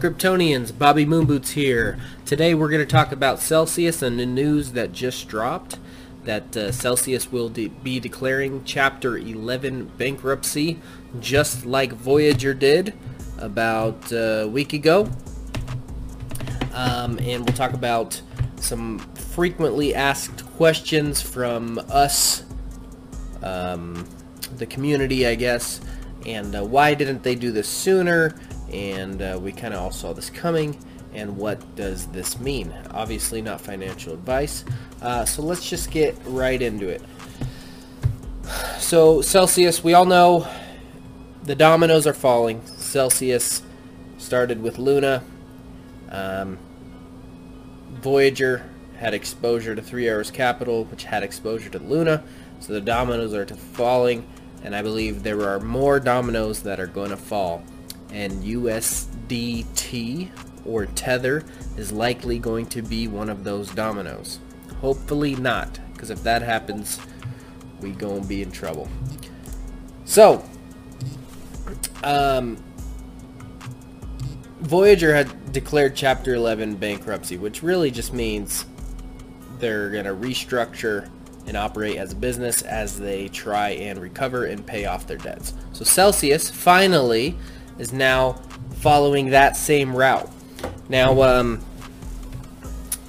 Kryptonians, 0.00 0.76
Bobby 0.76 1.04
Moonboots 1.04 1.50
here. 1.50 1.98
Today 2.24 2.54
we're 2.54 2.70
going 2.70 2.80
to 2.80 2.90
talk 2.90 3.12
about 3.12 3.38
Celsius 3.38 4.00
and 4.00 4.18
the 4.18 4.24
news 4.24 4.72
that 4.72 4.92
just 4.92 5.28
dropped 5.28 5.78
that 6.24 6.56
uh, 6.56 6.72
Celsius 6.72 7.30
will 7.30 7.50
de 7.50 7.68
be 7.68 8.00
declaring 8.00 8.64
Chapter 8.64 9.18
11 9.18 9.92
bankruptcy 9.98 10.80
just 11.20 11.66
like 11.66 11.92
Voyager 11.92 12.54
did 12.54 12.94
about 13.36 14.10
uh, 14.10 14.16
a 14.16 14.48
week 14.48 14.72
ago. 14.72 15.06
Um, 16.72 17.18
and 17.18 17.44
we'll 17.44 17.54
talk 17.54 17.74
about 17.74 18.22
some 18.56 19.00
frequently 19.00 19.94
asked 19.94 20.46
questions 20.52 21.20
from 21.20 21.78
us, 21.90 22.44
um, 23.42 24.08
the 24.56 24.64
community 24.64 25.26
I 25.26 25.34
guess, 25.34 25.82
and 26.24 26.56
uh, 26.56 26.64
why 26.64 26.94
didn't 26.94 27.22
they 27.22 27.34
do 27.34 27.52
this 27.52 27.68
sooner 27.68 28.34
and 28.72 29.22
uh, 29.22 29.38
we 29.40 29.52
kind 29.52 29.74
of 29.74 29.80
all 29.80 29.90
saw 29.90 30.12
this 30.12 30.30
coming 30.30 30.78
and 31.12 31.36
what 31.36 31.76
does 31.76 32.06
this 32.08 32.38
mean? 32.38 32.72
Obviously 32.90 33.42
not 33.42 33.60
financial 33.60 34.12
advice 34.12 34.64
uh, 35.02 35.24
so 35.24 35.42
let's 35.42 35.68
just 35.68 35.90
get 35.90 36.16
right 36.24 36.60
into 36.60 36.88
it. 36.88 37.02
So 38.78 39.20
Celsius 39.20 39.82
we 39.82 39.94
all 39.94 40.04
know 40.06 40.46
the 41.42 41.54
dominoes 41.54 42.06
are 42.06 42.14
falling. 42.14 42.64
Celsius 42.66 43.62
started 44.18 44.62
with 44.62 44.78
Luna. 44.78 45.22
Um, 46.10 46.58
Voyager 48.00 48.68
had 48.98 49.14
exposure 49.14 49.74
to 49.74 49.82
Three 49.82 50.06
Arrows 50.08 50.30
Capital 50.30 50.84
which 50.84 51.04
had 51.04 51.22
exposure 51.22 51.70
to 51.70 51.78
Luna 51.78 52.22
so 52.60 52.72
the 52.72 52.80
dominoes 52.80 53.32
are 53.32 53.46
falling 53.46 54.26
and 54.62 54.76
I 54.76 54.82
believe 54.82 55.22
there 55.22 55.48
are 55.48 55.58
more 55.58 55.98
dominoes 55.98 56.62
that 56.62 56.78
are 56.78 56.86
going 56.86 57.10
to 57.10 57.16
fall 57.16 57.64
and 58.12 58.42
USDT 58.42 60.30
or 60.64 60.86
Tether 60.86 61.44
is 61.76 61.92
likely 61.92 62.38
going 62.38 62.66
to 62.66 62.82
be 62.82 63.08
one 63.08 63.28
of 63.28 63.44
those 63.44 63.70
dominoes. 63.70 64.40
Hopefully 64.80 65.34
not, 65.34 65.78
because 65.92 66.10
if 66.10 66.22
that 66.22 66.42
happens, 66.42 67.00
we 67.80 67.92
gonna 67.92 68.24
be 68.24 68.42
in 68.42 68.50
trouble. 68.50 68.88
So, 70.04 70.44
um, 72.02 72.56
Voyager 74.60 75.14
had 75.14 75.52
declared 75.52 75.96
Chapter 75.96 76.34
11 76.34 76.76
bankruptcy, 76.76 77.38
which 77.38 77.62
really 77.62 77.90
just 77.90 78.12
means 78.12 78.66
they're 79.58 79.90
gonna 79.90 80.14
restructure 80.14 81.08
and 81.46 81.56
operate 81.56 81.96
as 81.96 82.12
a 82.12 82.16
business 82.16 82.62
as 82.62 82.98
they 82.98 83.28
try 83.28 83.70
and 83.70 83.98
recover 83.98 84.44
and 84.44 84.64
pay 84.64 84.84
off 84.84 85.06
their 85.06 85.16
debts. 85.16 85.54
So 85.72 85.84
Celsius 85.84 86.50
finally 86.50 87.36
is 87.80 87.92
now 87.92 88.40
following 88.76 89.30
that 89.30 89.56
same 89.56 89.96
route. 89.96 90.30
Now, 90.88 91.22
um, 91.22 91.64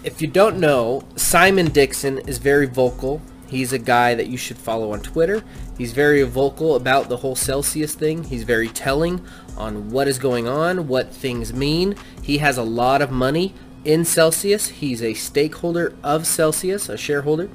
if 0.03 0.21
you 0.21 0.27
don't 0.27 0.59
know, 0.59 1.03
Simon 1.15 1.67
Dixon 1.67 2.19
is 2.19 2.37
very 2.37 2.65
vocal. 2.65 3.21
He's 3.47 3.73
a 3.73 3.77
guy 3.77 4.15
that 4.15 4.27
you 4.27 4.37
should 4.37 4.57
follow 4.57 4.93
on 4.93 5.01
Twitter. 5.01 5.43
He's 5.77 5.91
very 5.91 6.23
vocal 6.23 6.75
about 6.75 7.09
the 7.09 7.17
whole 7.17 7.35
Celsius 7.35 7.93
thing. 7.93 8.23
He's 8.23 8.43
very 8.43 8.69
telling 8.69 9.25
on 9.57 9.91
what 9.91 10.07
is 10.07 10.17
going 10.17 10.47
on, 10.47 10.87
what 10.87 11.13
things 11.13 11.53
mean. 11.53 11.95
He 12.21 12.37
has 12.37 12.57
a 12.57 12.63
lot 12.63 13.01
of 13.01 13.11
money 13.11 13.53
in 13.83 14.05
Celsius. 14.05 14.69
He's 14.69 15.03
a 15.03 15.13
stakeholder 15.13 15.93
of 16.01 16.25
Celsius, 16.25 16.87
a 16.87 16.97
shareholder. 16.97 17.49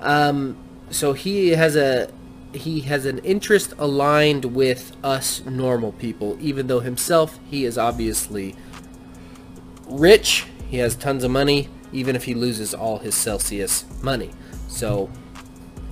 Um, 0.00 0.56
so 0.90 1.12
he 1.12 1.50
has 1.50 1.76
a 1.76 2.10
he 2.52 2.80
has 2.80 3.04
an 3.04 3.18
interest 3.18 3.74
aligned 3.78 4.46
with 4.46 4.96
us 5.04 5.44
normal 5.44 5.92
people, 5.92 6.36
even 6.40 6.66
though 6.66 6.80
himself, 6.80 7.38
he 7.50 7.64
is 7.64 7.76
obviously 7.76 8.54
rich. 9.86 10.46
He 10.68 10.78
has 10.78 10.94
tons 10.94 11.24
of 11.24 11.30
money, 11.30 11.68
even 11.92 12.16
if 12.16 12.24
he 12.24 12.34
loses 12.34 12.74
all 12.74 12.98
his 12.98 13.14
Celsius 13.14 13.84
money. 14.02 14.30
So 14.68 15.10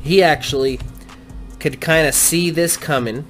he 0.03 0.23
actually 0.23 0.81
could 1.59 1.81
kind 1.81 2.07
of 2.07 2.15
see 2.15 2.51
this 2.51 2.77
coming, 2.77 3.27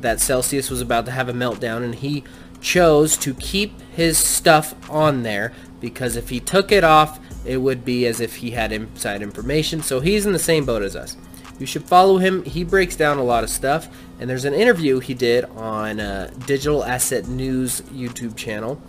that 0.00 0.20
Celsius 0.20 0.70
was 0.70 0.80
about 0.80 1.06
to 1.06 1.12
have 1.12 1.28
a 1.28 1.32
meltdown, 1.32 1.84
and 1.84 1.94
he 1.94 2.24
chose 2.60 3.16
to 3.18 3.34
keep 3.34 3.80
his 3.92 4.18
stuff 4.18 4.74
on 4.90 5.22
there 5.22 5.52
because 5.80 6.16
if 6.16 6.28
he 6.28 6.40
took 6.40 6.70
it 6.70 6.84
off, 6.84 7.18
it 7.44 7.56
would 7.56 7.84
be 7.84 8.06
as 8.06 8.20
if 8.20 8.36
he 8.36 8.52
had 8.52 8.70
inside 8.72 9.20
information. 9.20 9.82
So 9.82 10.00
he's 10.00 10.24
in 10.26 10.32
the 10.32 10.38
same 10.38 10.64
boat 10.64 10.82
as 10.82 10.94
us. 10.94 11.16
You 11.62 11.66
should 11.66 11.84
follow 11.84 12.18
him. 12.18 12.42
He 12.42 12.64
breaks 12.64 12.96
down 12.96 13.18
a 13.18 13.22
lot 13.22 13.44
of 13.44 13.48
stuff. 13.48 13.86
And 14.18 14.28
there's 14.28 14.44
an 14.44 14.52
interview 14.52 14.98
he 14.98 15.14
did 15.14 15.44
on 15.44 16.00
uh, 16.00 16.32
Digital 16.44 16.82
Asset 16.82 17.28
News 17.28 17.82
YouTube 17.82 18.34
channel. 18.34 18.82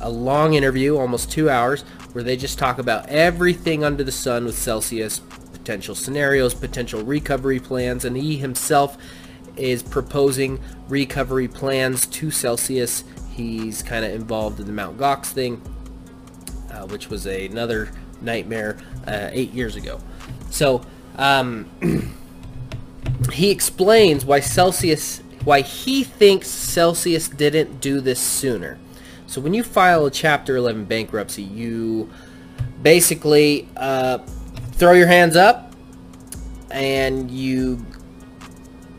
A 0.00 0.08
long 0.08 0.54
interview, 0.54 0.96
almost 0.96 1.30
two 1.30 1.50
hours, 1.50 1.82
where 2.12 2.24
they 2.24 2.38
just 2.38 2.58
talk 2.58 2.78
about 2.78 3.06
everything 3.10 3.84
under 3.84 4.02
the 4.02 4.10
sun 4.10 4.46
with 4.46 4.56
Celsius, 4.56 5.18
potential 5.52 5.94
scenarios, 5.94 6.54
potential 6.54 7.02
recovery 7.02 7.60
plans, 7.60 8.06
and 8.06 8.16
he 8.16 8.38
himself 8.38 8.96
is 9.58 9.82
proposing 9.82 10.58
recovery 10.88 11.46
plans 11.46 12.06
to 12.06 12.30
Celsius. 12.30 13.04
He's 13.32 13.82
kind 13.82 14.02
of 14.02 14.12
involved 14.12 14.60
in 14.60 14.66
the 14.66 14.72
Mount 14.72 14.96
Gox 14.96 15.26
thing, 15.26 15.60
uh, 16.72 16.86
which 16.86 17.10
was 17.10 17.26
another 17.26 17.90
nightmare 18.22 18.78
uh, 19.06 19.28
eight 19.30 19.52
years 19.52 19.76
ago. 19.76 20.00
So 20.48 20.86
um, 21.16 21.68
he 23.32 23.50
explains 23.50 24.24
why 24.24 24.40
Celsius, 24.40 25.22
why 25.44 25.60
he 25.60 26.04
thinks 26.04 26.48
Celsius 26.48 27.28
didn't 27.28 27.80
do 27.80 28.00
this 28.00 28.20
sooner. 28.20 28.78
So 29.26 29.40
when 29.40 29.54
you 29.54 29.62
file 29.62 30.06
a 30.06 30.10
Chapter 30.10 30.56
11 30.56 30.84
bankruptcy, 30.84 31.42
you 31.42 32.10
basically 32.82 33.68
uh, 33.76 34.18
throw 34.72 34.92
your 34.92 35.06
hands 35.06 35.36
up 35.36 35.72
and 36.70 37.30
you 37.30 37.84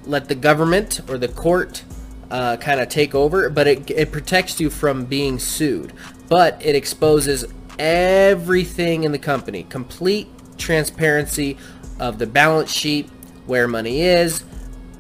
let 0.06 0.28
the 0.28 0.36
government 0.36 1.02
or 1.09 1.18
the 1.18 1.28
court 1.28 1.84
uh, 2.32 2.58
kind 2.58 2.80
of 2.80 2.90
take 2.90 3.14
over, 3.14 3.50
but 3.50 3.68
it, 3.68 3.90
it 3.92 4.12
protects 4.12 4.59
you 4.59 4.70
from 4.70 5.06
being 5.06 5.40
sued. 5.40 5.94
But 6.28 6.59
it 6.64 6.76
exposes 6.76 7.46
everything 7.78 9.03
in 9.03 9.12
the 9.12 9.20
company, 9.20 9.64
complete 9.64 10.28
transparency 10.58 11.58
of 12.00 12.19
the 12.19 12.28
balance 12.28 12.72
sheet, 12.72 13.09
where 13.45 13.67
money 13.67 14.01
is, 14.01 14.44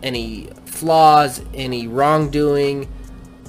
any 0.03 0.49
flaws, 0.65 1.41
any 1.53 1.87
wrongdoing. 1.87 2.87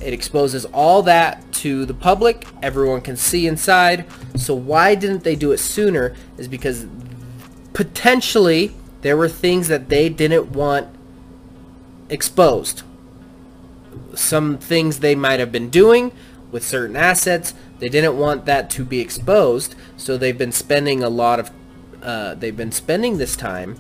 It 0.00 0.12
exposes 0.12 0.64
all 0.66 1.02
that 1.02 1.52
to 1.54 1.84
the 1.84 1.94
public. 1.94 2.46
Everyone 2.62 3.00
can 3.00 3.16
see 3.16 3.46
inside. 3.46 4.06
So 4.36 4.54
why 4.54 4.94
didn't 4.94 5.24
they 5.24 5.36
do 5.36 5.52
it 5.52 5.58
sooner 5.58 6.14
is 6.36 6.48
because 6.48 6.86
potentially 7.72 8.72
there 9.02 9.16
were 9.16 9.28
things 9.28 9.68
that 9.68 9.88
they 9.88 10.08
didn't 10.08 10.52
want 10.52 10.88
exposed. 12.08 12.82
Some 14.14 14.58
things 14.58 15.00
they 15.00 15.14
might 15.14 15.40
have 15.40 15.52
been 15.52 15.70
doing 15.70 16.12
with 16.50 16.64
certain 16.64 16.96
assets, 16.96 17.54
they 17.78 17.88
didn't 17.88 18.16
want 18.16 18.46
that 18.46 18.70
to 18.70 18.84
be 18.84 19.00
exposed, 19.00 19.74
so 19.96 20.16
they've 20.16 20.38
been 20.38 20.52
spending 20.52 21.02
a 21.02 21.08
lot 21.08 21.38
of 21.38 21.50
uh, 22.06 22.34
they've 22.34 22.56
been 22.56 22.72
spending 22.72 23.18
this 23.18 23.36
time 23.36 23.76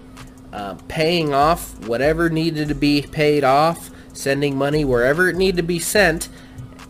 uh, 0.52 0.74
paying 0.88 1.32
off 1.32 1.78
whatever 1.86 2.28
needed 2.28 2.68
to 2.68 2.74
be 2.74 3.02
paid 3.02 3.44
off, 3.44 3.90
sending 4.12 4.56
money 4.56 4.84
wherever 4.84 5.28
it 5.28 5.36
needed 5.36 5.56
to 5.56 5.62
be 5.62 5.78
sent, 5.78 6.28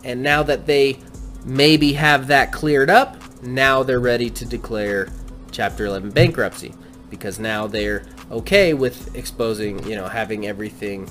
and 0.03 0.23
now 0.23 0.41
that 0.41 0.65
they 0.65 0.99
maybe 1.45 1.93
have 1.93 2.27
that 2.27 2.51
cleared 2.51 2.89
up, 2.89 3.21
now 3.43 3.83
they're 3.83 3.99
ready 3.99 4.29
to 4.29 4.45
declare 4.45 5.07
Chapter 5.51 5.85
11 5.85 6.11
bankruptcy 6.11 6.73
because 7.09 7.39
now 7.39 7.67
they're 7.67 8.05
okay 8.31 8.73
with 8.73 9.15
exposing, 9.15 9.87
you 9.87 9.95
know, 9.95 10.07
having 10.07 10.45
everything 10.45 11.09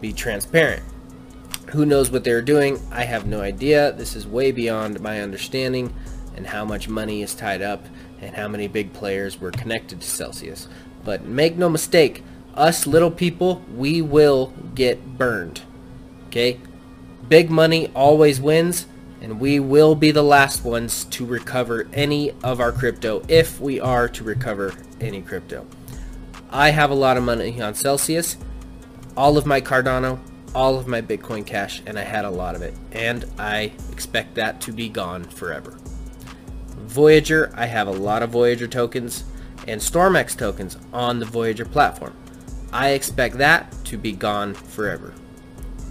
be 0.00 0.12
transparent. 0.12 0.82
Who 1.70 1.84
knows 1.84 2.10
what 2.10 2.24
they're 2.24 2.42
doing? 2.42 2.80
I 2.90 3.04
have 3.04 3.26
no 3.26 3.40
idea. 3.40 3.92
This 3.92 4.16
is 4.16 4.26
way 4.26 4.52
beyond 4.52 5.00
my 5.00 5.20
understanding 5.20 5.94
and 6.36 6.46
how 6.46 6.64
much 6.64 6.88
money 6.88 7.22
is 7.22 7.34
tied 7.34 7.62
up 7.62 7.84
and 8.24 8.36
how 8.36 8.48
many 8.48 8.66
big 8.66 8.92
players 8.92 9.40
were 9.40 9.50
connected 9.50 10.00
to 10.00 10.06
Celsius. 10.06 10.68
But 11.04 11.24
make 11.24 11.56
no 11.56 11.68
mistake, 11.68 12.22
us 12.54 12.86
little 12.86 13.10
people, 13.10 13.62
we 13.74 14.00
will 14.00 14.52
get 14.74 15.18
burned. 15.18 15.62
Okay? 16.28 16.58
Big 17.28 17.50
money 17.50 17.90
always 17.94 18.40
wins, 18.40 18.86
and 19.20 19.40
we 19.40 19.60
will 19.60 19.94
be 19.94 20.10
the 20.10 20.22
last 20.22 20.64
ones 20.64 21.04
to 21.06 21.24
recover 21.24 21.88
any 21.92 22.32
of 22.42 22.60
our 22.60 22.72
crypto 22.72 23.22
if 23.28 23.60
we 23.60 23.80
are 23.80 24.08
to 24.08 24.24
recover 24.24 24.74
any 25.00 25.22
crypto. 25.22 25.66
I 26.50 26.70
have 26.70 26.90
a 26.90 26.94
lot 26.94 27.16
of 27.16 27.22
money 27.22 27.60
on 27.60 27.74
Celsius, 27.74 28.36
all 29.16 29.36
of 29.36 29.46
my 29.46 29.60
Cardano, 29.60 30.18
all 30.54 30.78
of 30.78 30.86
my 30.86 31.02
Bitcoin 31.02 31.44
Cash, 31.44 31.82
and 31.86 31.98
I 31.98 32.02
had 32.02 32.24
a 32.24 32.30
lot 32.30 32.54
of 32.54 32.62
it. 32.62 32.74
And 32.92 33.24
I 33.38 33.72
expect 33.90 34.36
that 34.36 34.60
to 34.62 34.72
be 34.72 34.88
gone 34.88 35.24
forever. 35.24 35.76
Voyager, 36.94 37.50
I 37.56 37.66
have 37.66 37.88
a 37.88 37.92
lot 37.92 38.22
of 38.22 38.30
Voyager 38.30 38.68
tokens 38.68 39.24
and 39.66 39.80
StormX 39.80 40.38
tokens 40.38 40.78
on 40.92 41.18
the 41.18 41.26
Voyager 41.26 41.64
platform. 41.64 42.14
I 42.72 42.90
expect 42.90 43.38
that 43.38 43.74
to 43.86 43.98
be 43.98 44.12
gone 44.12 44.54
forever. 44.54 45.12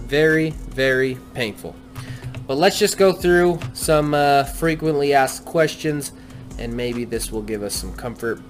Very, 0.06 0.50
very 0.50 1.18
painful. 1.34 1.76
But 2.46 2.56
let's 2.56 2.78
just 2.78 2.96
go 2.96 3.12
through 3.12 3.60
some 3.74 4.14
uh, 4.14 4.44
frequently 4.44 5.12
asked 5.12 5.44
questions 5.44 6.12
and 6.58 6.74
maybe 6.74 7.04
this 7.04 7.30
will 7.30 7.42
give 7.42 7.62
us 7.62 7.74
some 7.74 7.92
comfort. 7.92 8.40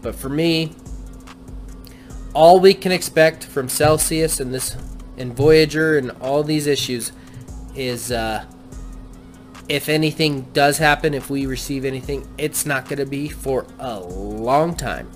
But 0.00 0.14
for 0.14 0.30
me, 0.30 0.72
all 2.32 2.58
we 2.58 2.72
can 2.72 2.90
expect 2.90 3.44
from 3.44 3.68
Celsius 3.68 4.40
and 4.40 4.54
this 4.54 4.78
and 5.18 5.36
Voyager 5.36 5.98
and 5.98 6.12
all 6.22 6.42
these 6.42 6.66
issues 6.66 7.12
is 7.74 8.10
uh, 8.10 8.46
if 9.68 9.88
anything 9.88 10.42
does 10.52 10.78
happen, 10.78 11.14
if 11.14 11.28
we 11.28 11.46
receive 11.46 11.84
anything, 11.84 12.26
it's 12.38 12.64
not 12.64 12.86
going 12.88 12.98
to 12.98 13.06
be 13.06 13.28
for 13.28 13.66
a 13.78 14.00
long 14.00 14.74
time. 14.74 15.10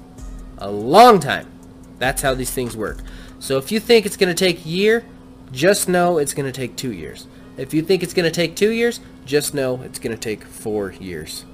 A 0.58 0.70
long 0.70 1.20
time. 1.20 1.50
That's 1.98 2.22
how 2.22 2.34
these 2.34 2.50
things 2.50 2.76
work. 2.76 2.98
So 3.38 3.58
if 3.58 3.72
you 3.72 3.80
think 3.80 4.06
it's 4.06 4.16
going 4.16 4.34
to 4.34 4.38
take 4.38 4.64
a 4.64 4.68
year, 4.68 5.04
just 5.52 5.88
know 5.88 6.18
it's 6.18 6.34
going 6.34 6.50
to 6.50 6.52
take 6.52 6.76
two 6.76 6.92
years. 6.92 7.26
If 7.56 7.74
you 7.74 7.82
think 7.82 8.02
it's 8.02 8.14
going 8.14 8.30
to 8.30 8.34
take 8.34 8.56
two 8.56 8.70
years, 8.70 9.00
just 9.24 9.54
know 9.54 9.82
it's 9.82 9.98
going 9.98 10.16
to 10.16 10.20
take 10.20 10.44
four 10.44 10.92
years 10.92 11.44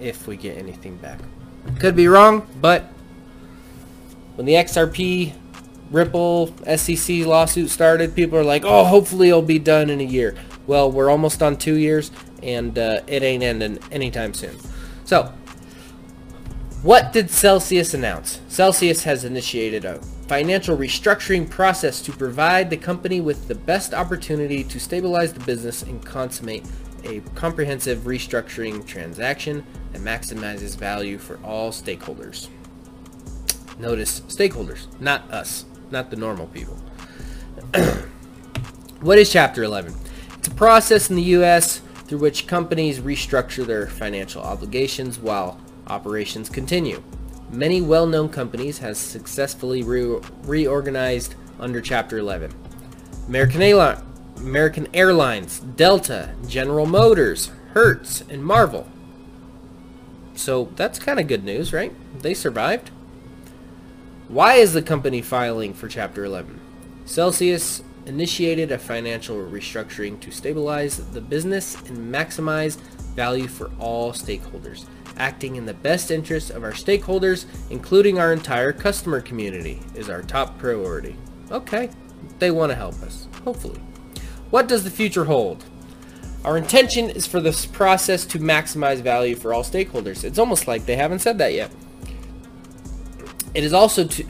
if 0.00 0.26
we 0.26 0.36
get 0.36 0.56
anything 0.58 0.96
back. 0.96 1.20
Could 1.78 1.96
be 1.96 2.08
wrong, 2.08 2.46
but 2.60 2.84
when 4.36 4.46
the 4.46 4.54
XRP 4.54 5.34
Ripple 5.90 6.54
SEC 6.76 7.26
lawsuit 7.26 7.68
started, 7.68 8.14
people 8.14 8.38
are 8.38 8.44
like, 8.44 8.64
oh, 8.64 8.84
hopefully 8.84 9.28
it'll 9.28 9.42
be 9.42 9.58
done 9.58 9.90
in 9.90 10.00
a 10.00 10.04
year. 10.04 10.36
Well, 10.66 10.90
we're 10.90 11.10
almost 11.10 11.42
on 11.42 11.56
two 11.56 11.74
years, 11.74 12.10
and 12.42 12.78
uh, 12.78 13.00
it 13.06 13.22
ain't 13.22 13.42
ending 13.42 13.78
anytime 13.90 14.34
soon. 14.34 14.56
So, 15.04 15.32
what 16.82 17.12
did 17.12 17.30
Celsius 17.30 17.92
announce? 17.94 18.40
Celsius 18.48 19.04
has 19.04 19.24
initiated 19.24 19.84
a 19.84 20.00
financial 20.28 20.76
restructuring 20.76 21.50
process 21.50 22.00
to 22.00 22.12
provide 22.12 22.70
the 22.70 22.76
company 22.76 23.20
with 23.20 23.48
the 23.48 23.54
best 23.54 23.92
opportunity 23.92 24.62
to 24.64 24.78
stabilize 24.78 25.32
the 25.32 25.40
business 25.40 25.82
and 25.82 26.04
consummate 26.06 26.64
a 27.04 27.20
comprehensive 27.34 28.00
restructuring 28.00 28.86
transaction 28.86 29.64
that 29.92 30.00
maximizes 30.02 30.76
value 30.76 31.18
for 31.18 31.38
all 31.44 31.70
stakeholders. 31.70 32.48
Notice 33.78 34.20
stakeholders, 34.20 34.86
not 35.00 35.30
us, 35.30 35.64
not 35.90 36.10
the 36.10 36.16
normal 36.16 36.46
people. 36.48 36.76
what 39.00 39.18
is 39.18 39.30
Chapter 39.32 39.64
11? 39.64 39.94
It's 40.38 40.48
a 40.48 40.52
process 40.52 41.10
in 41.10 41.16
the 41.16 41.22
U.S. 41.22 41.82
through 42.10 42.18
which 42.18 42.48
companies 42.48 42.98
restructure 42.98 43.64
their 43.64 43.86
financial 43.86 44.42
obligations 44.42 45.20
while 45.20 45.60
operations 45.86 46.48
continue. 46.48 47.00
Many 47.52 47.80
well-known 47.80 48.30
companies 48.30 48.78
have 48.78 48.96
successfully 48.96 49.84
re 49.84 50.18
reorganized 50.42 51.36
under 51.60 51.80
Chapter 51.80 52.18
11. 52.18 52.52
American 53.28 53.62
American 54.38 54.88
Airlines, 54.92 55.60
Delta, 55.60 56.34
General 56.48 56.84
Motors, 56.84 57.52
Hertz, 57.74 58.24
and 58.28 58.44
Marvel. 58.44 58.88
So 60.34 60.72
that's 60.74 60.98
kind 60.98 61.20
of 61.20 61.28
good 61.28 61.44
news, 61.44 61.72
right? 61.72 61.92
They 62.22 62.34
survived. 62.34 62.90
Why 64.26 64.54
is 64.54 64.72
the 64.72 64.82
company 64.82 65.22
filing 65.22 65.74
for 65.74 65.86
Chapter 65.86 66.24
11? 66.24 66.58
Celsius 67.04 67.84
initiated 68.10 68.72
a 68.72 68.78
financial 68.78 69.36
restructuring 69.36 70.18
to 70.18 70.32
stabilize 70.32 70.98
the 71.12 71.20
business 71.20 71.76
and 71.82 72.12
maximize 72.12 72.76
value 73.14 73.46
for 73.46 73.70
all 73.78 74.12
stakeholders, 74.12 74.84
acting 75.16 75.54
in 75.54 75.64
the 75.64 75.74
best 75.74 76.10
interest 76.10 76.50
of 76.50 76.64
our 76.64 76.72
stakeholders, 76.72 77.46
including 77.70 78.18
our 78.18 78.32
entire 78.32 78.72
customer 78.72 79.20
community, 79.20 79.80
is 79.94 80.10
our 80.10 80.22
top 80.22 80.58
priority. 80.58 81.14
Okay, 81.52 81.88
they 82.40 82.50
want 82.50 82.70
to 82.70 82.76
help 82.76 83.00
us, 83.02 83.28
hopefully. 83.44 83.80
What 84.50 84.66
does 84.66 84.82
the 84.82 84.90
future 84.90 85.26
hold? 85.26 85.64
Our 86.44 86.56
intention 86.56 87.10
is 87.10 87.28
for 87.28 87.40
this 87.40 87.64
process 87.64 88.24
to 88.26 88.40
maximize 88.40 89.02
value 89.02 89.36
for 89.36 89.54
all 89.54 89.62
stakeholders. 89.62 90.24
It's 90.24 90.38
almost 90.38 90.66
like 90.66 90.84
they 90.84 90.96
haven't 90.96 91.20
said 91.20 91.38
that 91.38 91.54
yet. 91.54 91.70
It 93.54 93.62
is 93.62 93.72
also 93.72 94.04
to, 94.04 94.26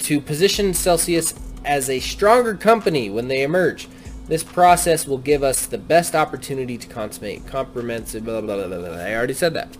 to 0.00 0.20
position 0.20 0.74
Celsius 0.74 1.32
as 1.68 1.90
a 1.90 2.00
stronger 2.00 2.54
company 2.54 3.10
when 3.10 3.28
they 3.28 3.42
emerge. 3.42 3.88
This 4.26 4.42
process 4.42 5.06
will 5.06 5.18
give 5.18 5.42
us 5.42 5.66
the 5.66 5.78
best 5.78 6.14
opportunity 6.14 6.78
to 6.78 6.88
consummate 6.88 7.46
comprehensive 7.46 8.24
blah, 8.24 8.40
blah, 8.40 8.66
blah, 8.66 8.78
blah, 8.78 8.88
I 8.88 9.14
already 9.14 9.34
said 9.34 9.54
that. 9.54 9.76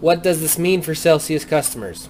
What 0.00 0.22
does 0.22 0.40
this 0.40 0.58
mean 0.58 0.80
for 0.80 0.94
Celsius 0.94 1.44
customers? 1.44 2.08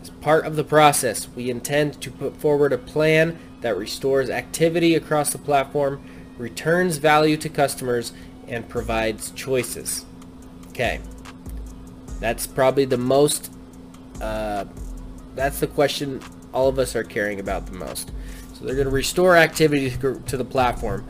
As 0.00 0.10
part 0.10 0.44
of 0.44 0.56
the 0.56 0.64
process, 0.64 1.26
we 1.34 1.50
intend 1.50 2.00
to 2.02 2.10
put 2.10 2.36
forward 2.36 2.72
a 2.72 2.78
plan 2.78 3.38
that 3.62 3.76
restores 3.76 4.28
activity 4.28 4.94
across 4.94 5.32
the 5.32 5.38
platform, 5.38 6.02
returns 6.36 6.98
value 6.98 7.38
to 7.38 7.48
customers, 7.48 8.12
and 8.46 8.68
provides 8.68 9.30
choices. 9.30 10.04
Okay. 10.68 11.00
That's 12.18 12.46
probably 12.46 12.84
the 12.84 12.98
most, 12.98 13.50
uh, 14.20 14.66
that's 15.34 15.60
the 15.60 15.66
question 15.66 16.20
all 16.52 16.68
of 16.68 16.78
us 16.78 16.94
are 16.94 17.04
caring 17.04 17.40
about 17.40 17.66
the 17.66 17.72
most. 17.72 18.10
So 18.60 18.66
they're 18.66 18.74
going 18.74 18.88
to 18.88 18.92
restore 18.92 19.36
activity 19.36 19.90
to 19.90 20.36
the 20.36 20.44
platform. 20.44 21.02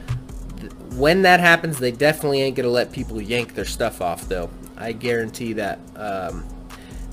When 0.94 1.23
that 1.23 1.41
happens, 1.41 1.81
they 1.81 1.91
definitely 1.91 2.43
ain't 2.43 2.55
going 2.55 2.64
to 2.64 2.70
let 2.70 2.93
people 2.93 3.20
yank 3.20 3.55
their 3.55 3.64
stuff 3.64 4.00
off, 4.00 4.29
though. 4.29 4.50
I 4.76 4.93
guarantee 4.93 5.55
that. 5.55 5.81
Um, 5.97 6.44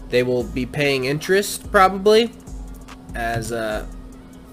they 0.09 0.21
will 0.23 0.43
be 0.43 0.65
paying 0.65 1.05
interest, 1.05 1.71
probably, 1.71 2.31
as 3.15 3.51
uh, 3.51 3.87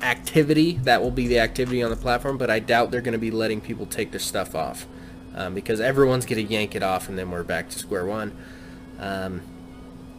activity. 0.00 0.78
That 0.82 1.02
will 1.02 1.10
be 1.10 1.28
the 1.28 1.38
activity 1.38 1.82
on 1.82 1.90
the 1.90 1.96
platform, 1.96 2.38
but 2.38 2.50
I 2.50 2.60
doubt 2.60 2.90
they're 2.90 3.02
going 3.02 3.12
to 3.12 3.18
be 3.18 3.30
letting 3.30 3.60
people 3.60 3.86
take 3.86 4.10
their 4.10 4.20
stuff 4.20 4.54
off 4.54 4.86
um, 5.34 5.54
because 5.54 5.80
everyone's 5.80 6.26
going 6.26 6.44
to 6.44 6.52
yank 6.52 6.74
it 6.74 6.82
off 6.82 7.08
and 7.08 7.18
then 7.18 7.30
we're 7.30 7.44
back 7.44 7.68
to 7.70 7.78
square 7.78 8.06
one. 8.06 8.36
Um, 8.98 9.42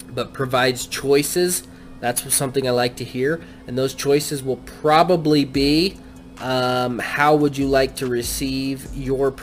but 0.10 0.32
provides 0.32 0.86
choices. 0.86 1.68
That's 2.00 2.34
something 2.34 2.68
I 2.68 2.72
like 2.72 2.96
to 2.98 3.04
hear. 3.04 3.42
And 3.68 3.78
those 3.78 3.94
choices 3.94 4.44
will 4.44 4.58
probably 4.58 5.46
be 5.46 5.98
um, 6.40 7.00
how 7.00 7.36
would 7.36 7.58
you 7.58 7.68
like 7.68 7.96
to 7.98 8.08
receive 8.08 8.94
your, 8.94 9.34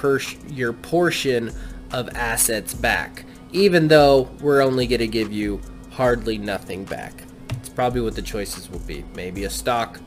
your 0.48 0.72
portion 0.72 1.52
of 1.90 2.08
assets 2.14 2.74
back? 2.74 3.24
Even 3.52 3.88
though 3.88 4.30
we're 4.40 4.62
only 4.62 4.86
going 4.86 5.00
to 5.00 5.06
give 5.06 5.32
you 5.32 5.60
hardly 5.90 6.38
nothing 6.38 6.84
back. 6.84 7.12
It's 7.50 7.68
probably 7.68 8.00
what 8.00 8.14
the 8.14 8.22
choices 8.22 8.70
will 8.70 8.80
be. 8.80 9.04
Maybe 9.14 9.44
a 9.44 9.50
stock, 9.50 10.00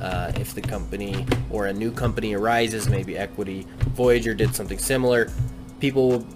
uh, 0.00 0.32
if 0.36 0.54
the 0.54 0.60
company 0.60 1.26
or 1.50 1.66
a 1.66 1.72
new 1.72 1.92
company 1.92 2.34
arises, 2.34 2.88
maybe 2.88 3.16
equity. 3.16 3.66
Voyager 3.94 4.34
did 4.34 4.54
something 4.54 4.78
similar. 4.78 5.30
People 5.78 6.08
will, 6.08 6.26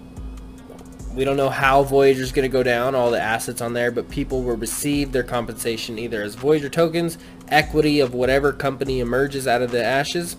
we 1.17 1.25
don't 1.25 1.35
know 1.35 1.49
how 1.49 1.81
Voyager 1.81 2.21
is 2.21 2.31
going 2.31 2.43
to 2.43 2.53
go 2.53 2.61
down, 2.61 2.93
all 2.93 3.09
the 3.09 3.19
assets 3.19 3.59
on 3.59 3.73
there, 3.73 3.89
but 3.89 4.07
people 4.07 4.43
will 4.43 4.55
receive 4.55 5.11
their 5.11 5.23
compensation 5.23 5.97
either 5.97 6.21
as 6.21 6.35
Voyager 6.35 6.69
tokens, 6.69 7.17
equity 7.47 7.99
of 8.01 8.13
whatever 8.13 8.53
company 8.53 8.99
emerges 8.99 9.47
out 9.47 9.63
of 9.63 9.71
the 9.71 9.83
ashes, 9.83 10.37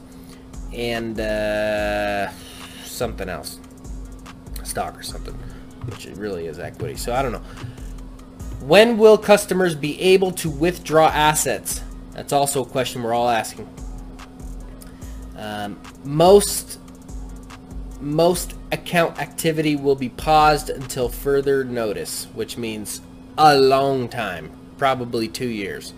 and 0.73 1.19
uh, 1.19 2.31
something 2.85 3.29
else. 3.29 3.59
Stock 4.63 4.97
or 4.97 5.03
something, 5.03 5.35
which 5.87 6.07
it 6.07 6.17
really 6.17 6.47
is 6.47 6.61
equity. 6.61 6.95
So 6.95 7.13
I 7.13 7.23
don't 7.23 7.33
know. 7.33 7.43
When 8.61 8.99
will 8.99 9.19
customers 9.19 9.75
be 9.75 10.01
able 10.01 10.31
to 10.31 10.49
withdraw 10.49 11.09
assets? 11.09 11.83
That's 12.13 12.33
also 12.33 12.63
a 12.63 12.67
question 12.67 13.03
we're 13.03 13.15
all 13.15 13.29
asking. 13.29 13.69
Um, 15.37 15.81
most 16.05 16.79
most 18.01 18.55
account 18.71 19.19
activity 19.19 19.77
will 19.77 19.97
be 19.97 20.09
paused 20.09 20.71
until 20.71 21.09
further 21.09 21.65
notice, 21.65 22.27
which 22.35 22.57
means 22.57 23.01
a 23.37 23.59
long 23.59 24.09
time, 24.09 24.51
probably 24.77 25.29
two 25.29 25.49
years. 25.49 25.93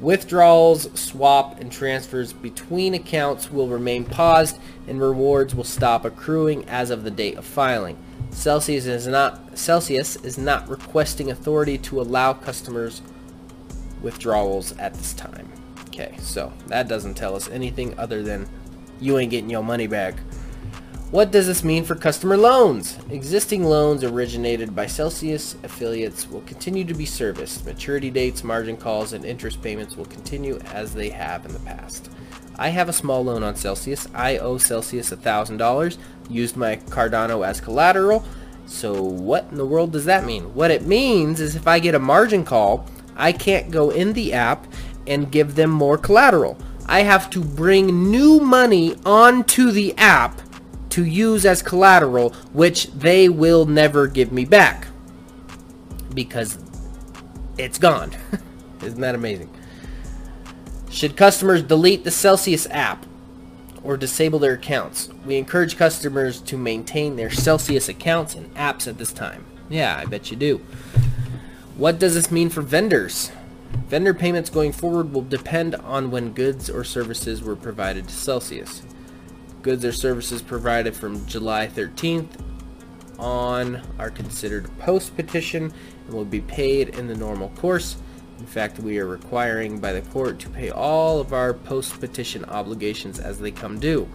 Withdrawals, 0.00 0.88
swap, 0.98 1.60
and 1.60 1.70
transfers 1.70 2.32
between 2.32 2.92
accounts 2.94 3.52
will 3.52 3.68
remain 3.68 4.04
paused 4.04 4.58
and 4.88 5.00
rewards 5.00 5.54
will 5.54 5.62
stop 5.62 6.04
accruing 6.04 6.68
as 6.68 6.90
of 6.90 7.04
the 7.04 7.10
date 7.10 7.36
of 7.36 7.44
filing. 7.44 7.96
Celsius 8.30 8.86
is 8.86 9.06
not 9.06 9.56
Celsius 9.56 10.16
is 10.16 10.38
not 10.38 10.68
requesting 10.68 11.30
authority 11.30 11.78
to 11.78 12.00
allow 12.00 12.32
customers 12.32 13.02
withdrawals 14.00 14.76
at 14.78 14.94
this 14.94 15.12
time. 15.14 15.48
Okay, 15.88 16.16
so 16.18 16.52
that 16.66 16.88
doesn't 16.88 17.14
tell 17.14 17.36
us 17.36 17.48
anything 17.50 17.96
other 17.98 18.22
than 18.22 18.48
you 19.00 19.18
ain't 19.18 19.30
getting 19.30 19.50
your 19.50 19.62
money 19.62 19.86
back. 19.86 20.14
What 21.12 21.30
does 21.30 21.46
this 21.46 21.62
mean 21.62 21.84
for 21.84 21.94
customer 21.94 22.38
loans? 22.38 22.96
Existing 23.10 23.64
loans 23.64 24.02
originated 24.02 24.74
by 24.74 24.86
Celsius 24.86 25.56
affiliates 25.62 26.26
will 26.26 26.40
continue 26.40 26.86
to 26.86 26.94
be 26.94 27.04
serviced. 27.04 27.66
Maturity 27.66 28.10
dates, 28.10 28.42
margin 28.42 28.78
calls, 28.78 29.12
and 29.12 29.22
interest 29.22 29.60
payments 29.60 29.94
will 29.94 30.06
continue 30.06 30.58
as 30.72 30.94
they 30.94 31.10
have 31.10 31.44
in 31.44 31.52
the 31.52 31.58
past. 31.58 32.10
I 32.56 32.70
have 32.70 32.88
a 32.88 32.94
small 32.94 33.22
loan 33.22 33.42
on 33.42 33.56
Celsius. 33.56 34.08
I 34.14 34.38
owe 34.38 34.56
Celsius 34.56 35.10
$1,000. 35.10 35.98
Used 36.30 36.56
my 36.56 36.76
Cardano 36.76 37.46
as 37.46 37.60
collateral. 37.60 38.24
So 38.64 39.02
what 39.02 39.48
in 39.50 39.58
the 39.58 39.66
world 39.66 39.92
does 39.92 40.06
that 40.06 40.24
mean? 40.24 40.54
What 40.54 40.70
it 40.70 40.86
means 40.86 41.42
is 41.42 41.54
if 41.54 41.68
I 41.68 41.78
get 41.78 41.94
a 41.94 41.98
margin 41.98 42.42
call, 42.42 42.86
I 43.16 43.32
can't 43.32 43.70
go 43.70 43.90
in 43.90 44.14
the 44.14 44.32
app 44.32 44.66
and 45.06 45.30
give 45.30 45.56
them 45.56 45.72
more 45.72 45.98
collateral. 45.98 46.56
I 46.86 47.00
have 47.00 47.28
to 47.30 47.44
bring 47.44 48.10
new 48.10 48.40
money 48.40 48.96
onto 49.04 49.72
the 49.72 49.94
app 49.98 50.40
to 50.92 51.04
use 51.06 51.46
as 51.46 51.62
collateral, 51.62 52.30
which 52.52 52.88
they 52.92 53.26
will 53.28 53.64
never 53.64 54.06
give 54.06 54.30
me 54.30 54.44
back 54.44 54.88
because 56.12 56.58
it's 57.56 57.78
gone. 57.78 58.12
Isn't 58.82 59.00
that 59.00 59.14
amazing? 59.14 59.50
Should 60.90 61.16
customers 61.16 61.62
delete 61.62 62.04
the 62.04 62.10
Celsius 62.10 62.66
app 62.70 63.06
or 63.82 63.96
disable 63.96 64.38
their 64.38 64.52
accounts? 64.52 65.08
We 65.24 65.38
encourage 65.38 65.78
customers 65.78 66.42
to 66.42 66.58
maintain 66.58 67.16
their 67.16 67.30
Celsius 67.30 67.88
accounts 67.88 68.34
and 68.34 68.54
apps 68.54 68.86
at 68.86 68.98
this 68.98 69.14
time. 69.14 69.46
Yeah, 69.70 69.96
I 69.96 70.04
bet 70.04 70.30
you 70.30 70.36
do. 70.36 70.58
What 71.78 71.98
does 71.98 72.14
this 72.14 72.30
mean 72.30 72.50
for 72.50 72.60
vendors? 72.60 73.32
Vendor 73.88 74.12
payments 74.12 74.50
going 74.50 74.72
forward 74.72 75.14
will 75.14 75.22
depend 75.22 75.74
on 75.74 76.10
when 76.10 76.34
goods 76.34 76.68
or 76.68 76.84
services 76.84 77.42
were 77.42 77.56
provided 77.56 78.08
to 78.08 78.14
Celsius. 78.14 78.82
Goods 79.62 79.84
or 79.84 79.92
services 79.92 80.42
provided 80.42 80.94
from 80.94 81.24
July 81.26 81.68
13th 81.68 82.28
on 83.16 83.80
are 83.96 84.10
considered 84.10 84.68
post-petition 84.78 85.72
and 86.06 86.14
will 86.14 86.24
be 86.24 86.40
paid 86.40 86.88
in 86.90 87.06
the 87.06 87.14
normal 87.14 87.48
course. 87.50 87.96
In 88.40 88.46
fact, 88.46 88.80
we 88.80 88.98
are 88.98 89.06
requiring 89.06 89.78
by 89.78 89.92
the 89.92 90.00
court 90.10 90.40
to 90.40 90.50
pay 90.50 90.70
all 90.70 91.20
of 91.20 91.32
our 91.32 91.54
post-petition 91.54 92.44
obligations 92.46 93.20
as 93.20 93.38
they 93.38 93.52
come 93.52 93.78
due. 93.78 94.08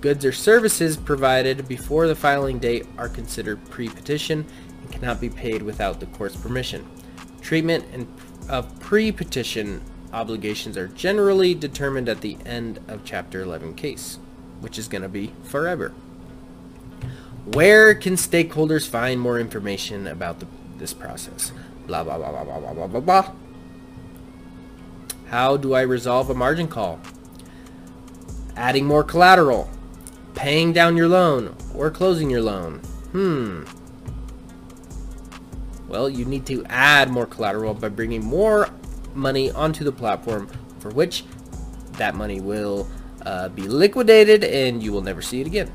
Goods 0.00 0.24
or 0.24 0.32
services 0.32 0.96
provided 0.96 1.68
before 1.68 2.06
the 2.06 2.14
filing 2.14 2.58
date 2.58 2.86
are 2.96 3.10
considered 3.10 3.62
pre-petition 3.68 4.46
and 4.80 4.92
cannot 4.92 5.20
be 5.20 5.28
paid 5.28 5.60
without 5.60 6.00
the 6.00 6.06
court's 6.06 6.36
permission. 6.36 6.88
Treatment 7.42 8.08
of 8.48 8.80
pre-petition 8.80 9.82
obligations 10.14 10.78
are 10.78 10.88
generally 10.88 11.54
determined 11.54 12.08
at 12.08 12.22
the 12.22 12.38
end 12.46 12.78
of 12.88 13.04
Chapter 13.04 13.42
11 13.42 13.74
case, 13.74 14.18
which 14.66 14.80
is 14.80 14.88
going 14.88 15.02
to 15.02 15.08
be 15.08 15.32
forever. 15.44 15.90
Where 17.44 17.94
can 17.94 18.14
stakeholders 18.14 18.84
find 18.84 19.20
more 19.20 19.38
information 19.38 20.08
about 20.08 20.40
the, 20.40 20.48
this 20.76 20.92
process? 20.92 21.52
Blah, 21.86 22.02
blah, 22.02 22.18
blah, 22.18 22.32
blah, 22.32 22.58
blah, 22.58 22.72
blah, 22.72 22.86
blah, 22.88 23.00
blah. 23.00 23.32
How 25.28 25.56
do 25.56 25.72
I 25.72 25.82
resolve 25.82 26.30
a 26.30 26.34
margin 26.34 26.66
call? 26.66 26.98
Adding 28.56 28.86
more 28.86 29.04
collateral, 29.04 29.70
paying 30.34 30.72
down 30.72 30.96
your 30.96 31.06
loan, 31.06 31.54
or 31.72 31.88
closing 31.88 32.28
your 32.28 32.42
loan. 32.42 32.80
Hmm. 33.12 33.62
Well, 35.86 36.10
you 36.10 36.24
need 36.24 36.44
to 36.46 36.64
add 36.64 37.08
more 37.08 37.26
collateral 37.26 37.72
by 37.72 37.90
bringing 37.90 38.24
more 38.24 38.68
money 39.14 39.48
onto 39.52 39.84
the 39.84 39.92
platform 39.92 40.48
for 40.80 40.90
which 40.90 41.24
that 41.98 42.16
money 42.16 42.40
will 42.40 42.88
uh, 43.26 43.48
be 43.48 43.62
liquidated 43.62 44.44
and 44.44 44.80
you 44.82 44.92
will 44.92 45.02
never 45.02 45.20
see 45.20 45.40
it 45.40 45.48
again. 45.48 45.70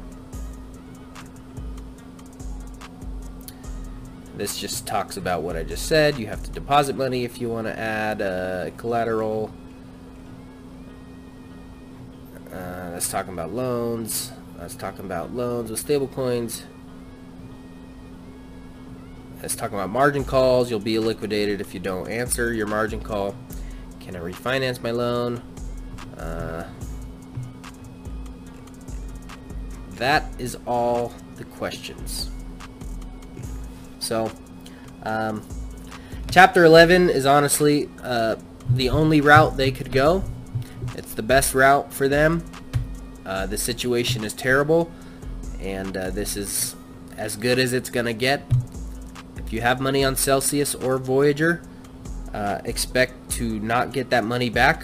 This 4.37 4.57
just 4.57 4.87
talks 4.87 5.17
about 5.17 5.41
what 5.41 5.57
I 5.57 5.63
just 5.63 5.85
said. 5.85 6.17
You 6.17 6.27
have 6.27 6.41
to 6.43 6.49
deposit 6.49 6.95
money 6.95 7.25
if 7.25 7.41
you 7.41 7.49
want 7.49 7.67
to 7.67 7.77
add 7.77 8.21
uh, 8.21 8.71
collateral. 8.77 9.51
Uh, 12.47 12.91
that's 12.91 13.11
talking 13.11 13.33
about 13.33 13.53
loans. 13.53 14.31
That's 14.57 14.75
talking 14.75 15.03
about 15.03 15.35
loans 15.35 15.69
with 15.69 15.85
stablecoins. 15.85 16.63
That's 19.41 19.55
talking 19.55 19.77
about 19.77 19.89
margin 19.89 20.23
calls. 20.23 20.69
You'll 20.71 20.79
be 20.79 20.97
liquidated 20.99 21.59
if 21.59 21.73
you 21.73 21.81
don't 21.81 22.09
answer 22.09 22.53
your 22.53 22.67
margin 22.67 23.01
call. 23.01 23.35
Can 23.99 24.15
I 24.15 24.19
refinance 24.19 24.81
my 24.81 24.91
loan? 24.91 25.43
Uh, 26.17 26.63
that 30.01 30.25
is 30.39 30.57
all 30.65 31.13
the 31.35 31.43
questions. 31.43 32.31
So, 33.99 34.31
um, 35.03 35.43
chapter 36.31 36.65
11 36.65 37.11
is 37.11 37.27
honestly 37.27 37.87
uh, 38.01 38.37
the 38.71 38.89
only 38.89 39.21
route 39.21 39.57
they 39.57 39.69
could 39.71 39.91
go. 39.91 40.23
It's 40.95 41.13
the 41.13 41.21
best 41.21 41.53
route 41.53 41.93
for 41.93 42.07
them. 42.07 42.43
Uh, 43.27 43.45
the 43.45 43.59
situation 43.59 44.23
is 44.23 44.33
terrible, 44.33 44.91
and 45.59 45.95
uh, 45.95 46.09
this 46.09 46.35
is 46.35 46.75
as 47.15 47.35
good 47.35 47.59
as 47.59 47.71
it's 47.71 47.91
going 47.91 48.07
to 48.07 48.13
get. 48.13 48.43
If 49.37 49.53
you 49.53 49.61
have 49.61 49.79
money 49.79 50.03
on 50.03 50.15
Celsius 50.15 50.73
or 50.73 50.97
Voyager, 50.97 51.61
uh, 52.33 52.59
expect 52.65 53.29
to 53.33 53.59
not 53.59 53.93
get 53.93 54.09
that 54.09 54.23
money 54.23 54.49
back. 54.49 54.83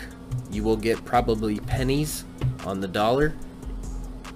You 0.51 0.63
will 0.63 0.77
get 0.77 1.03
probably 1.05 1.59
pennies 1.59 2.23
on 2.67 2.81
the 2.81 2.87
dollar 2.87 3.33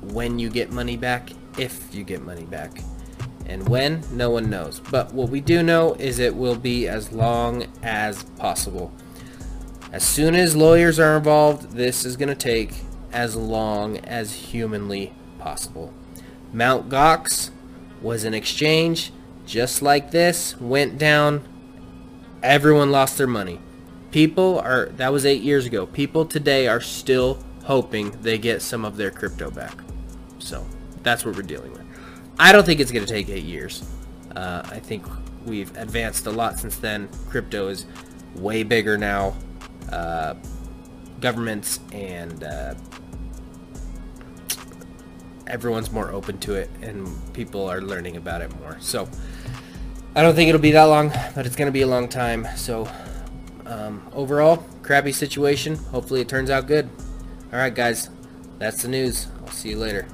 when 0.01 0.39
you 0.39 0.49
get 0.49 0.71
money 0.71 0.97
back, 0.97 1.31
if 1.57 1.93
you 1.93 2.03
get 2.03 2.21
money 2.21 2.45
back. 2.45 2.81
And 3.45 3.67
when, 3.67 4.03
no 4.11 4.29
one 4.29 4.49
knows. 4.49 4.79
But 4.79 5.13
what 5.13 5.29
we 5.29 5.41
do 5.41 5.61
know 5.63 5.95
is 5.95 6.19
it 6.19 6.35
will 6.35 6.55
be 6.55 6.87
as 6.87 7.11
long 7.11 7.65
as 7.83 8.23
possible. 8.37 8.93
As 9.91 10.03
soon 10.03 10.35
as 10.35 10.55
lawyers 10.55 10.99
are 10.99 11.17
involved, 11.17 11.71
this 11.71 12.05
is 12.05 12.15
going 12.15 12.29
to 12.29 12.35
take 12.35 12.73
as 13.11 13.35
long 13.35 13.97
as 13.97 14.33
humanly 14.33 15.13
possible. 15.37 15.93
Mount 16.53 16.89
Gox 16.89 17.51
was 18.01 18.23
an 18.23 18.33
exchange 18.33 19.11
just 19.45 19.81
like 19.81 20.11
this, 20.11 20.59
went 20.61 20.97
down, 20.97 21.45
everyone 22.41 22.89
lost 22.89 23.17
their 23.17 23.27
money. 23.27 23.59
People 24.11 24.59
are, 24.59 24.85
that 24.97 25.11
was 25.11 25.25
eight 25.25 25.41
years 25.41 25.65
ago. 25.65 25.85
People 25.85 26.25
today 26.25 26.67
are 26.67 26.79
still 26.79 27.43
hoping 27.63 28.11
they 28.21 28.37
get 28.37 28.61
some 28.61 28.85
of 28.85 28.97
their 28.97 29.11
crypto 29.11 29.51
back. 29.51 29.77
So 30.41 30.65
that's 31.03 31.25
what 31.25 31.35
we're 31.35 31.43
dealing 31.43 31.71
with. 31.71 31.83
I 32.39 32.51
don't 32.51 32.65
think 32.65 32.79
it's 32.79 32.91
going 32.91 33.05
to 33.05 33.11
take 33.11 33.29
eight 33.29 33.43
years. 33.43 33.87
Uh, 34.35 34.63
I 34.65 34.79
think 34.79 35.05
we've 35.45 35.75
advanced 35.77 36.25
a 36.25 36.31
lot 36.31 36.59
since 36.59 36.77
then. 36.77 37.09
Crypto 37.29 37.67
is 37.67 37.85
way 38.35 38.63
bigger 38.63 38.97
now. 38.97 39.35
Uh, 39.91 40.35
governments 41.19 41.79
and 41.91 42.43
uh, 42.43 42.73
everyone's 45.47 45.91
more 45.91 46.11
open 46.11 46.37
to 46.39 46.55
it, 46.55 46.69
and 46.81 47.07
people 47.33 47.69
are 47.69 47.81
learning 47.81 48.17
about 48.17 48.41
it 48.41 48.53
more. 48.59 48.77
So 48.79 49.07
I 50.15 50.21
don't 50.21 50.35
think 50.35 50.49
it'll 50.49 50.61
be 50.61 50.71
that 50.71 50.85
long, 50.85 51.09
but 51.35 51.45
it's 51.45 51.55
going 51.55 51.67
to 51.67 51.71
be 51.71 51.81
a 51.81 51.87
long 51.87 52.07
time. 52.07 52.47
So 52.55 52.89
um, 53.65 54.01
overall, 54.13 54.65
crappy 54.81 55.11
situation. 55.11 55.75
Hopefully 55.75 56.21
it 56.21 56.29
turns 56.29 56.49
out 56.49 56.67
good. 56.67 56.89
All 57.53 57.59
right, 57.59 57.73
guys, 57.73 58.09
that's 58.57 58.81
the 58.81 58.87
news. 58.87 59.27
I'll 59.41 59.51
see 59.51 59.69
you 59.69 59.77
later. 59.77 60.07